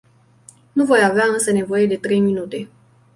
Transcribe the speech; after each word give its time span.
Nu 0.73 0.85
voi 0.85 1.03
avea 1.03 1.25
însă 1.25 1.51
nevoie 1.51 1.85
de 1.87 1.97
trei 1.97 2.19
minute. 2.19 2.69